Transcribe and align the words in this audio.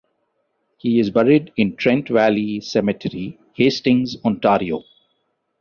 He 0.79 0.99
is 0.99 1.11
buried 1.11 1.53
in 1.57 1.75
Trent 1.75 2.07
Valley 2.09 2.59
Cemetery, 2.61 3.37
Hastings, 3.53 4.17
Ontario. 4.25 4.83